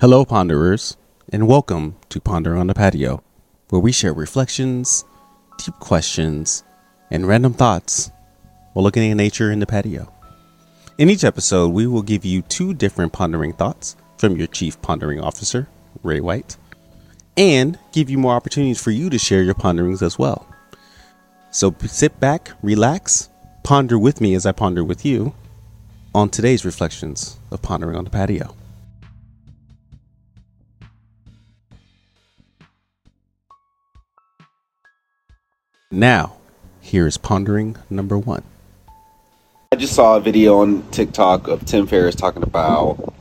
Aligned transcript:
Hello, 0.00 0.24
Ponderers, 0.24 0.96
and 1.30 1.46
welcome 1.46 1.94
to 2.08 2.22
Ponder 2.22 2.56
on 2.56 2.68
the 2.68 2.72
Patio, 2.72 3.22
where 3.68 3.82
we 3.82 3.92
share 3.92 4.14
reflections, 4.14 5.04
deep 5.58 5.74
questions, 5.74 6.64
and 7.10 7.28
random 7.28 7.52
thoughts 7.52 8.10
while 8.72 8.82
looking 8.82 9.10
at 9.10 9.18
nature 9.18 9.52
in 9.52 9.58
the 9.58 9.66
patio. 9.66 10.10
In 10.96 11.10
each 11.10 11.22
episode, 11.22 11.74
we 11.74 11.86
will 11.86 12.00
give 12.00 12.24
you 12.24 12.40
two 12.40 12.72
different 12.72 13.12
pondering 13.12 13.52
thoughts 13.52 13.94
from 14.16 14.38
your 14.38 14.46
Chief 14.46 14.80
Pondering 14.80 15.20
Officer, 15.20 15.68
Ray 16.02 16.20
White, 16.20 16.56
and 17.36 17.78
give 17.92 18.08
you 18.08 18.16
more 18.16 18.32
opportunities 18.32 18.82
for 18.82 18.92
you 18.92 19.10
to 19.10 19.18
share 19.18 19.42
your 19.42 19.52
ponderings 19.52 20.00
as 20.00 20.18
well. 20.18 20.46
So 21.50 21.74
sit 21.82 22.18
back, 22.18 22.52
relax, 22.62 23.28
ponder 23.64 23.98
with 23.98 24.22
me 24.22 24.34
as 24.34 24.46
I 24.46 24.52
ponder 24.52 24.82
with 24.82 25.04
you 25.04 25.34
on 26.14 26.30
today's 26.30 26.64
reflections 26.64 27.36
of 27.50 27.60
Pondering 27.60 27.98
on 27.98 28.04
the 28.04 28.10
Patio. 28.10 28.56
Now, 35.92 36.36
here 36.80 37.08
is 37.08 37.18
pondering 37.18 37.76
number 37.90 38.16
one. 38.16 38.44
I 39.72 39.76
just 39.76 39.92
saw 39.92 40.16
a 40.16 40.20
video 40.20 40.60
on 40.60 40.88
TikTok 40.92 41.48
of 41.48 41.66
Tim 41.66 41.88
Ferriss 41.88 42.14
talking 42.14 42.44
about 42.44 43.12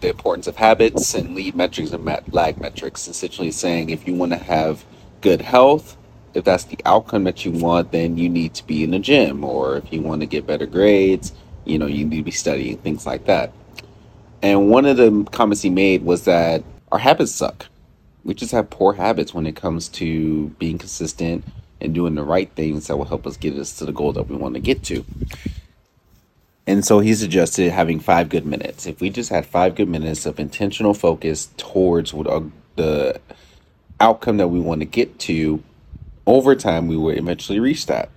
the 0.00 0.10
importance 0.10 0.46
of 0.46 0.54
habits 0.54 1.14
and 1.14 1.34
lead 1.34 1.56
metrics 1.56 1.90
and 1.90 2.04
lag 2.32 2.60
metrics. 2.60 3.08
Essentially, 3.08 3.50
saying 3.50 3.90
if 3.90 4.06
you 4.06 4.14
want 4.14 4.30
to 4.30 4.38
have 4.38 4.84
good 5.20 5.40
health, 5.40 5.96
if 6.32 6.44
that's 6.44 6.62
the 6.62 6.78
outcome 6.84 7.24
that 7.24 7.44
you 7.44 7.50
want, 7.50 7.90
then 7.90 8.16
you 8.16 8.28
need 8.28 8.54
to 8.54 8.64
be 8.68 8.84
in 8.84 8.92
the 8.92 9.00
gym, 9.00 9.42
or 9.42 9.78
if 9.78 9.92
you 9.92 10.00
want 10.00 10.20
to 10.20 10.26
get 10.26 10.46
better 10.46 10.66
grades, 10.66 11.32
you 11.64 11.76
know, 11.76 11.86
you 11.86 12.04
need 12.04 12.18
to 12.18 12.22
be 12.22 12.30
studying 12.30 12.78
things 12.78 13.04
like 13.04 13.24
that. 13.24 13.52
And 14.42 14.70
one 14.70 14.86
of 14.86 14.96
the 14.96 15.26
comments 15.32 15.62
he 15.62 15.70
made 15.70 16.04
was 16.04 16.24
that 16.26 16.62
our 16.92 17.00
habits 17.00 17.32
suck. 17.32 17.66
We 18.22 18.34
just 18.34 18.52
have 18.52 18.70
poor 18.70 18.92
habits 18.92 19.34
when 19.34 19.48
it 19.48 19.56
comes 19.56 19.88
to 19.88 20.50
being 20.60 20.78
consistent 20.78 21.44
and 21.82 21.94
doing 21.94 22.14
the 22.14 22.22
right 22.22 22.50
things 22.50 22.86
that 22.86 22.96
will 22.96 23.04
help 23.04 23.26
us 23.26 23.36
get 23.36 23.54
us 23.56 23.76
to 23.78 23.84
the 23.84 23.92
goal 23.92 24.12
that 24.12 24.28
we 24.28 24.36
want 24.36 24.54
to 24.54 24.60
get 24.60 24.82
to. 24.84 25.04
And 26.66 26.84
so 26.84 27.00
he 27.00 27.14
suggested 27.14 27.72
having 27.72 27.98
five 27.98 28.28
good 28.28 28.46
minutes. 28.46 28.86
If 28.86 29.00
we 29.00 29.10
just 29.10 29.30
had 29.30 29.44
five 29.44 29.74
good 29.74 29.88
minutes 29.88 30.26
of 30.26 30.38
intentional 30.38 30.94
focus 30.94 31.48
towards 31.56 32.14
what 32.14 32.44
the 32.76 33.20
outcome 34.00 34.36
that 34.36 34.48
we 34.48 34.60
want 34.60 34.80
to 34.80 34.86
get 34.86 35.18
to, 35.20 35.62
over 36.26 36.54
time 36.54 36.86
we 36.86 36.96
will 36.96 37.10
eventually 37.10 37.58
reach 37.58 37.86
that. 37.86 38.10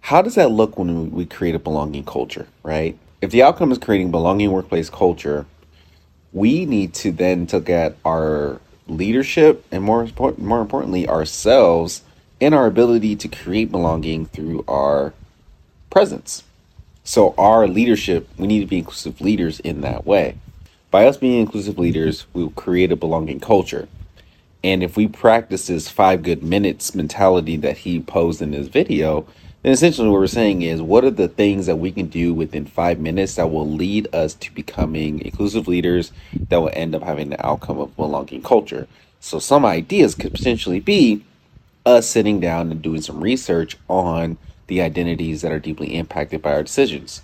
How 0.00 0.22
does 0.22 0.36
that 0.36 0.50
look 0.50 0.78
when 0.78 1.10
we 1.10 1.26
create 1.26 1.54
a 1.54 1.58
belonging 1.58 2.04
culture, 2.04 2.46
right? 2.62 2.98
If 3.20 3.30
the 3.30 3.42
outcome 3.42 3.72
is 3.72 3.78
creating 3.78 4.10
belonging 4.10 4.52
workplace 4.52 4.88
culture, 4.90 5.46
we 6.32 6.66
need 6.66 6.94
to 6.94 7.10
then 7.10 7.48
look 7.52 7.68
at 7.68 7.96
our 8.04 8.60
leadership 8.86 9.64
and 9.70 9.82
more 9.82 10.08
more 10.38 10.60
importantly 10.60 11.08
ourselves 11.08 12.02
and 12.40 12.54
our 12.54 12.66
ability 12.66 13.16
to 13.16 13.28
create 13.28 13.70
belonging 13.70 14.26
through 14.26 14.64
our 14.68 15.12
presence. 15.90 16.44
So, 17.04 17.34
our 17.38 17.66
leadership, 17.66 18.28
we 18.36 18.46
need 18.46 18.60
to 18.60 18.66
be 18.66 18.78
inclusive 18.78 19.20
leaders 19.20 19.60
in 19.60 19.80
that 19.80 20.06
way. 20.06 20.36
By 20.90 21.06
us 21.06 21.16
being 21.16 21.40
inclusive 21.40 21.78
leaders, 21.78 22.26
we'll 22.32 22.50
create 22.50 22.92
a 22.92 22.96
belonging 22.96 23.40
culture. 23.40 23.88
And 24.62 24.82
if 24.82 24.96
we 24.96 25.08
practice 25.08 25.68
this 25.68 25.88
five 25.88 26.22
good 26.22 26.42
minutes 26.42 26.94
mentality 26.94 27.56
that 27.58 27.78
he 27.78 28.00
posed 28.00 28.42
in 28.42 28.50
this 28.50 28.68
video, 28.68 29.26
then 29.62 29.72
essentially 29.72 30.08
what 30.08 30.20
we're 30.20 30.26
saying 30.26 30.62
is 30.62 30.82
what 30.82 31.04
are 31.04 31.10
the 31.10 31.28
things 31.28 31.66
that 31.66 31.76
we 31.76 31.92
can 31.92 32.06
do 32.06 32.34
within 32.34 32.66
five 32.66 32.98
minutes 32.98 33.36
that 33.36 33.50
will 33.50 33.68
lead 33.68 34.08
us 34.14 34.34
to 34.34 34.52
becoming 34.52 35.20
inclusive 35.20 35.68
leaders 35.68 36.12
that 36.48 36.58
will 36.58 36.70
end 36.72 36.94
up 36.94 37.02
having 37.02 37.30
the 37.30 37.46
outcome 37.46 37.78
of 37.78 37.94
belonging 37.96 38.42
culture. 38.42 38.86
So, 39.20 39.38
some 39.38 39.64
ideas 39.64 40.14
could 40.14 40.32
potentially 40.32 40.80
be 40.80 41.24
us 41.88 42.08
sitting 42.08 42.40
down 42.40 42.70
and 42.70 42.82
doing 42.82 43.00
some 43.00 43.20
research 43.20 43.76
on 43.88 44.38
the 44.66 44.82
identities 44.82 45.42
that 45.42 45.52
are 45.52 45.58
deeply 45.58 45.94
impacted 45.94 46.42
by 46.42 46.52
our 46.52 46.62
decisions. 46.62 47.22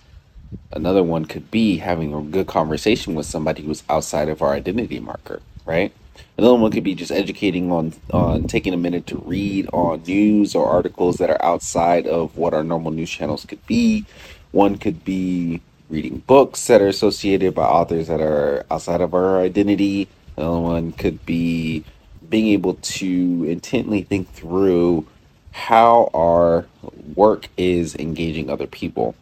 Another 0.73 1.03
one 1.03 1.25
could 1.25 1.51
be 1.51 1.79
having 1.79 2.15
a 2.15 2.23
good 2.23 2.47
conversation 2.47 3.15
with 3.15 3.27
somebody 3.27 3.63
who's 3.63 3.83
outside 3.89 4.29
of 4.29 4.41
our 4.43 4.55
identity 4.55 4.99
marker, 4.99 5.41
right? 5.67 5.93
Another 6.39 6.57
one 6.57 6.71
could 6.71 6.85
be 6.85 6.95
just 6.95 7.13
educating 7.13 7.71
on 7.71 7.93
on 8.13 8.45
taking 8.45 8.73
a 8.73 8.77
minute 8.77 9.07
to 9.09 9.19
read 9.19 9.69
on 9.73 10.03
news 10.03 10.55
or 10.55 10.67
articles 10.67 11.17
that 11.19 11.31
are 11.31 11.45
outside 11.45 12.07
of 12.07 12.37
what 12.37 12.55
our 12.55 12.65
normal 12.65 12.91
news 12.91 13.11
channels 13.11 13.45
could 13.45 13.65
be. 13.67 14.05
One 14.51 14.79
could 14.79 15.05
be 15.05 15.61
reading 15.91 16.19
books 16.27 16.67
that 16.67 16.81
are 16.81 16.89
associated 16.89 17.55
by 17.55 17.65
authors 17.65 18.09
that 18.09 18.21
are 18.21 18.65
outside 18.71 19.01
of 19.01 19.15
our 19.15 19.41
identity. 19.41 20.09
Another 20.37 20.61
one 20.61 20.93
could 20.93 21.25
be 21.27 21.85
being 22.35 22.49
able 22.49 22.75
to 22.75 23.45
intently 23.45 24.03
think 24.03 24.29
through 24.33 25.07
how 25.53 26.11
our 26.13 26.67
work 27.15 27.47
is 27.57 27.95
engaging 27.95 28.51
other 28.51 28.67
people. 28.67 29.15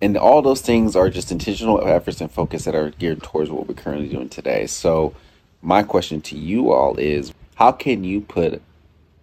And 0.00 0.16
all 0.16 0.40
those 0.40 0.62
things 0.62 0.96
are 0.96 1.10
just 1.10 1.30
intentional 1.30 1.86
efforts 1.86 2.22
and 2.22 2.32
focus 2.32 2.64
that 2.64 2.74
are 2.74 2.88
geared 2.88 3.22
towards 3.22 3.50
what 3.50 3.68
we're 3.68 3.74
currently 3.74 4.08
doing 4.08 4.30
today. 4.30 4.66
So, 4.66 5.14
my 5.60 5.82
question 5.82 6.22
to 6.22 6.38
you 6.38 6.72
all 6.72 6.96
is 6.96 7.34
how 7.56 7.70
can 7.70 8.02
you 8.02 8.22
put 8.22 8.62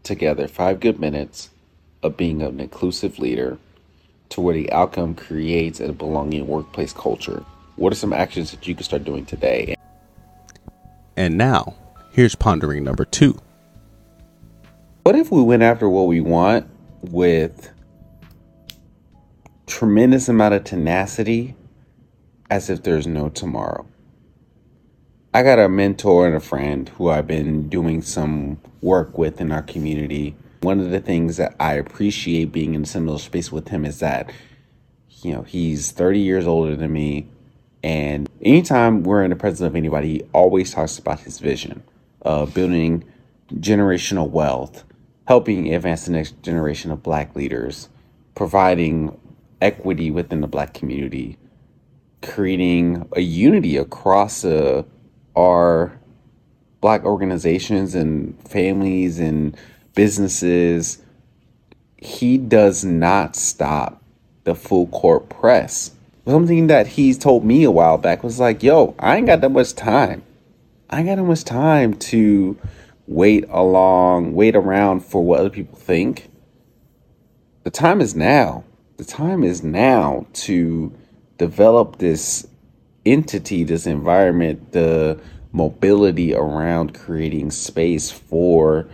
together 0.04 0.48
five 0.48 0.80
good 0.80 1.00
minutes 1.00 1.50
of 2.04 2.16
being 2.16 2.44
an 2.44 2.60
inclusive 2.60 3.18
leader 3.18 3.58
to 4.30 4.40
where 4.40 4.54
the 4.54 4.72
outcome 4.72 5.16
creates 5.16 5.80
a 5.80 5.94
belonging 5.94 6.46
workplace 6.46 6.94
culture? 6.94 7.44
What 7.76 7.92
are 7.92 7.96
some 7.96 8.14
actions 8.14 8.52
that 8.52 8.68
you 8.68 8.76
can 8.76 8.84
start 8.84 9.04
doing 9.04 9.26
today? 9.26 9.74
And 11.16 11.40
now, 11.40 11.74
Here's 12.18 12.34
pondering 12.34 12.84
number 12.84 13.06
two. 13.06 13.38
What 15.04 15.16
if 15.16 15.32
we 15.32 15.44
went 15.44 15.62
after 15.62 15.88
what 15.88 16.08
we 16.08 16.20
want 16.20 16.68
with 17.04 17.72
tremendous 19.68 20.28
amount 20.28 20.56
of 20.56 20.64
tenacity 20.64 21.56
as 22.50 22.72
if 22.72 22.82
there's 22.82 23.06
no 23.06 23.30
tomorrow? 23.30 23.86
I 25.32 25.44
got 25.44 25.60
a 25.60 25.70
mentor 25.70 26.26
and 26.26 26.36
a 26.36 26.40
friend 26.40 26.90
who 26.90 27.08
I've 27.08 27.28
been 27.28 27.70
doing 27.70 28.02
some 28.02 28.58
work 28.82 29.16
with 29.16 29.40
in 29.40 29.52
our 29.52 29.62
community. 29.62 30.36
One 30.62 30.80
of 30.80 30.90
the 30.90 31.00
things 31.00 31.38
that 31.38 31.56
I 31.60 31.74
appreciate 31.74 32.46
being 32.46 32.74
in 32.74 32.82
a 32.82 32.88
similar 32.88 33.20
space 33.20 33.52
with 33.52 33.68
him 33.68 33.86
is 33.86 34.00
that, 34.00 34.32
you 35.22 35.34
know, 35.34 35.44
he's 35.44 35.92
30 35.92 36.20
years 36.20 36.48
older 36.48 36.76
than 36.76 36.94
me. 36.94 37.28
And 37.84 38.28
anytime 38.42 39.04
we're 39.04 39.24
in 39.24 39.30
the 39.30 39.36
presence 39.36 39.62
of 39.62 39.76
anybody, 39.76 40.14
he 40.14 40.22
always 40.34 40.74
talks 40.74 40.98
about 40.98 41.20
his 41.20 41.38
vision 41.38 41.84
uh, 42.24 42.46
building 42.46 43.04
generational 43.54 44.30
wealth, 44.30 44.84
helping 45.28 45.74
advance 45.74 46.06
the 46.06 46.12
next 46.12 46.42
generation 46.44 46.92
of 46.92 47.04
black 47.04 47.36
leaders, 47.36 47.90
providing 48.36 49.18
equity 49.62 50.12
within 50.12 50.42
the 50.42 50.48
black 50.48 50.74
community, 50.74 51.38
creating 52.22 53.08
a 53.16 53.22
unity 53.22 53.78
across 53.78 54.44
uh, 54.46 54.84
our 55.36 55.98
black 56.82 57.04
organizations 57.04 57.96
and 57.96 58.40
families 58.48 59.20
and 59.20 59.58
businesses. 59.96 61.00
He 61.98 62.38
does 62.38 62.86
not 62.86 63.36
stop 63.36 64.02
the 64.44 64.56
full 64.56 64.88
court 64.88 65.30
press. 65.30 65.92
Something 66.28 66.68
that 66.68 66.88
he's 66.88 67.18
told 67.18 67.44
me 67.44 67.64
a 67.64 67.72
while 67.72 67.98
back 67.98 68.24
was 68.24 68.40
like, 68.40 68.62
yo, 68.62 68.96
I 69.00 69.18
ain't 69.18 69.28
got 69.28 69.42
that 69.42 69.50
much 69.50 69.74
time. 69.74 70.24
I 70.90 71.04
got 71.04 71.20
almost 71.20 71.48
time 71.48 71.96
to 71.96 72.58
wait 73.08 73.44
along, 73.50 74.34
wait 74.34 74.56
around 74.56 75.02
for 75.02 75.22
what 75.22 75.42
other 75.42 75.50
people 75.50 75.78
think. 75.78 76.30
The 77.64 77.72
time 77.72 78.00
is 78.00 78.16
now. 78.16 78.64
The 78.96 79.04
time 79.04 79.44
is 79.44 79.64
now 79.64 80.28
to 80.34 80.94
develop 81.38 81.98
this 81.98 82.48
entity, 83.06 83.66
this 83.66 83.86
environment, 83.86 84.72
the 84.72 85.20
mobility 85.52 86.34
around 86.34 86.94
creating 86.94 87.52
space 87.52 88.10
for 88.10 88.88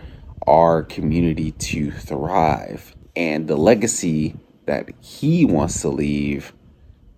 our 0.48 0.82
community 0.82 1.52
to 1.52 1.92
thrive. 1.92 2.94
And 3.14 3.46
the 3.46 3.56
legacy 3.56 4.34
that 4.66 4.90
he 5.00 5.44
wants 5.44 5.80
to 5.82 5.88
leave 5.90 6.52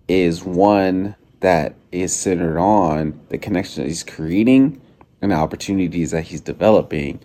is 0.07 0.43
one 0.43 1.15
that 1.39 1.75
is 1.91 2.15
centered 2.15 2.57
on 2.57 3.19
the 3.29 3.37
connection 3.37 3.83
that 3.83 3.89
he's 3.89 4.03
creating 4.03 4.81
and 5.21 5.31
the 5.31 5.35
opportunities 5.35 6.11
that 6.11 6.23
he's 6.23 6.41
developing 6.41 7.19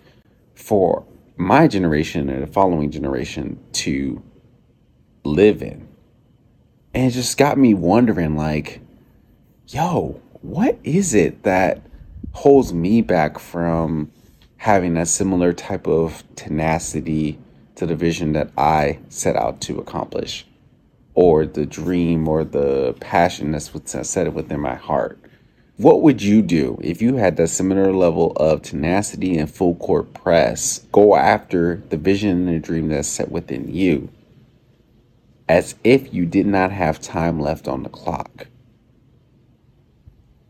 for 0.55 1.05
my 1.35 1.67
generation 1.67 2.29
and 2.29 2.43
the 2.43 2.47
following 2.47 2.91
generation 2.91 3.59
to 3.71 4.21
live 5.23 5.61
in. 5.61 5.87
And 6.93 7.07
it 7.07 7.11
just 7.11 7.37
got 7.37 7.57
me 7.57 7.73
wondering 7.73 8.35
like, 8.35 8.81
yo, 9.67 10.21
what 10.41 10.77
is 10.83 11.13
it 11.13 11.43
that 11.43 11.81
holds 12.33 12.73
me 12.73 13.01
back 13.01 13.39
from 13.39 14.11
having 14.57 14.97
a 14.97 15.05
similar 15.05 15.53
type 15.53 15.87
of 15.87 16.23
tenacity 16.35 17.39
to 17.75 17.85
the 17.85 17.95
vision 17.95 18.33
that 18.33 18.51
I 18.57 18.99
set 19.09 19.35
out 19.35 19.59
to 19.61 19.79
accomplish? 19.79 20.45
Or 21.15 21.45
the 21.45 21.65
dream 21.65 22.27
or 22.27 22.43
the 22.43 22.95
passion 22.99 23.51
that's 23.51 23.73
what's 23.73 23.95
set 24.09 24.33
within 24.33 24.59
my 24.59 24.75
heart 24.75 25.19
What 25.77 26.03
would 26.03 26.21
you 26.21 26.41
do 26.41 26.79
if 26.83 27.01
you 27.01 27.17
had 27.17 27.37
that 27.37 27.49
similar 27.49 27.93
level 27.93 28.31
of 28.37 28.61
tenacity 28.61 29.37
and 29.37 29.51
full 29.51 29.75
court 29.75 30.13
press? 30.13 30.79
Go 30.93 31.15
after 31.15 31.83
the 31.89 31.97
vision 31.97 32.29
and 32.31 32.47
the 32.47 32.59
dream 32.59 32.89
that's 32.89 33.09
set 33.09 33.31
within 33.31 33.73
you 33.73 34.09
as 35.49 35.75
if 35.83 36.13
you 36.13 36.25
did 36.25 36.47
not 36.47 36.71
have 36.71 37.01
time 37.01 37.39
left 37.39 37.67
on 37.67 37.83
the 37.83 37.89
clock. 37.89 38.47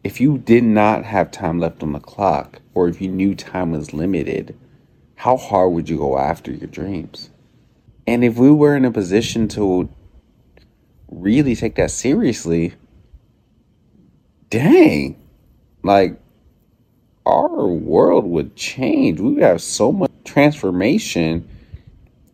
If 0.04 0.22
you 0.22 0.38
did 0.38 0.64
not 0.64 1.06
have 1.06 1.32
time 1.32 1.60
left 1.60 1.84
on 1.84 1.94
the 1.94 2.00
clock, 2.00 2.62
or 2.74 2.88
if 2.90 3.02
you 3.02 3.10
knew 3.10 3.36
time 3.36 3.72
was 3.72 3.94
limited, 3.94 4.58
how 5.16 5.38
hard 5.38 5.74
would 5.74 5.90
you 5.90 5.98
go 5.98 6.18
after 6.18 6.52
your 6.52 6.68
dreams? 6.68 7.30
And 8.08 8.24
if 8.24 8.38
we 8.38 8.52
were 8.52 8.76
in 8.76 8.86
a 8.86 8.92
position 8.92 9.48
to 9.50 9.90
really 11.22 11.56
take 11.56 11.76
that 11.76 11.92
seriously, 11.92 12.74
dang, 14.50 15.16
like 15.84 16.20
our 17.26 17.68
world 17.68 18.26
would 18.26 18.56
change. 18.56 19.20
We 19.20 19.34
would 19.34 19.44
have 19.44 19.62
so 19.62 19.92
much 19.92 20.12
transformation 20.26 21.48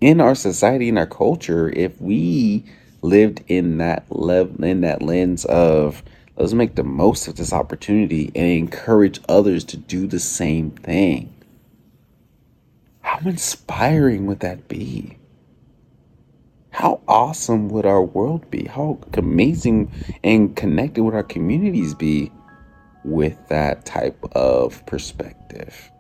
in 0.02 0.22
our 0.22 0.36
society 0.36 0.90
in 0.90 0.98
our 0.98 1.06
culture 1.06 1.70
if 1.70 2.00
we 2.02 2.64
lived 3.02 3.44
in 3.48 3.78
that 3.78 4.06
level 4.10 4.64
in 4.64 4.82
that 4.82 5.02
lens 5.02 5.46
of 5.46 6.04
let's 6.38 6.54
make 6.54 6.76
the 6.76 6.84
most 6.84 7.28
of 7.28 7.36
this 7.36 7.54
opportunity 7.54 8.32
and 8.36 8.48
encourage 8.48 9.20
others 9.28 9.64
to 9.66 9.78
do 9.78 10.08
the 10.08 10.20
same 10.20 10.72
thing. 10.72 11.34
How 13.02 13.20
inspiring 13.28 14.26
would 14.26 14.40
that 14.40 14.68
be? 14.68 15.19
How 16.80 17.02
awesome 17.10 17.68
would 17.72 17.86
our 17.86 18.02
world 18.02 18.50
be? 18.50 18.64
How 18.64 18.98
amazing 19.12 19.92
and 20.24 20.56
connected 20.56 21.04
would 21.04 21.14
our 21.14 21.24
communities 21.24 21.94
be 21.94 22.32
with 23.04 23.36
that 23.50 23.84
type 23.86 24.18
of 24.32 24.86
perspective? 24.86 25.92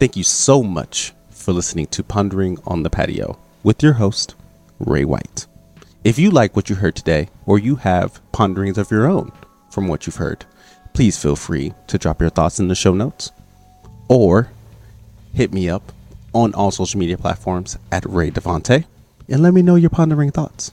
Thank 0.00 0.16
you 0.16 0.24
so 0.24 0.64
much 0.64 1.12
for 1.30 1.52
listening 1.52 1.86
to 1.86 2.02
Pondering 2.02 2.58
on 2.66 2.82
the 2.82 2.90
Patio 2.90 3.38
with 3.62 3.80
your 3.80 3.92
host, 3.92 4.34
Ray 4.80 5.04
White. 5.04 5.46
If 6.02 6.18
you 6.18 6.32
like 6.32 6.56
what 6.56 6.68
you 6.68 6.74
heard 6.74 6.96
today, 6.96 7.28
or 7.46 7.60
you 7.60 7.76
have 7.76 8.20
ponderings 8.32 8.78
of 8.78 8.90
your 8.90 9.06
own 9.06 9.30
from 9.70 9.86
what 9.86 10.08
you've 10.08 10.16
heard, 10.16 10.44
please 10.92 11.22
feel 11.22 11.36
free 11.36 11.72
to 11.86 11.98
drop 11.98 12.20
your 12.20 12.30
thoughts 12.30 12.58
in 12.58 12.66
the 12.66 12.74
show 12.74 12.94
notes 12.94 13.30
or 14.08 14.50
hit 15.32 15.52
me 15.52 15.68
up 15.68 15.92
on 16.32 16.52
all 16.54 16.72
social 16.72 16.98
media 16.98 17.16
platforms 17.16 17.78
at 17.92 18.04
Ray 18.06 18.32
Devante 18.32 18.84
and 19.28 19.42
let 19.42 19.54
me 19.54 19.62
know 19.62 19.74
your 19.74 19.90
pondering 19.90 20.30
thoughts. 20.30 20.72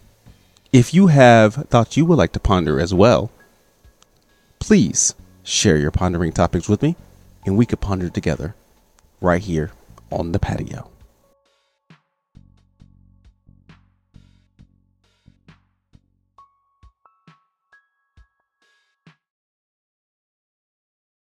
If 0.71 0.93
you 0.93 1.07
have 1.07 1.55
thoughts 1.69 1.97
you 1.97 2.05
would 2.05 2.17
like 2.17 2.33
to 2.33 2.39
ponder 2.39 2.79
as 2.79 2.93
well, 2.93 3.31
please 4.59 5.13
share 5.43 5.77
your 5.77 5.91
pondering 5.91 6.31
topics 6.31 6.67
with 6.67 6.81
me 6.81 6.95
and 7.45 7.57
we 7.57 7.65
could 7.65 7.81
ponder 7.81 8.09
together 8.09 8.55
right 9.21 9.41
here 9.41 9.71
on 10.11 10.31
the 10.31 10.39
patio. 10.39 10.89